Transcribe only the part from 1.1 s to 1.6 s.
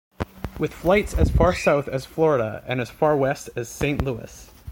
as far